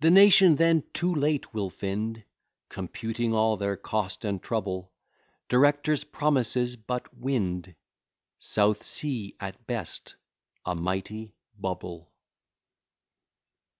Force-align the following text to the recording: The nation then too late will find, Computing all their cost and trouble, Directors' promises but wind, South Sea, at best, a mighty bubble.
The 0.00 0.10
nation 0.10 0.56
then 0.56 0.84
too 0.92 1.14
late 1.14 1.54
will 1.54 1.70
find, 1.70 2.22
Computing 2.68 3.32
all 3.32 3.56
their 3.56 3.74
cost 3.74 4.22
and 4.22 4.42
trouble, 4.42 4.92
Directors' 5.48 6.04
promises 6.04 6.76
but 6.76 7.16
wind, 7.16 7.74
South 8.38 8.82
Sea, 8.84 9.34
at 9.40 9.66
best, 9.66 10.16
a 10.66 10.74
mighty 10.74 11.32
bubble. 11.58 12.12